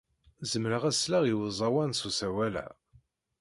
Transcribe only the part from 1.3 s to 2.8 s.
uẓawan s usawal-a.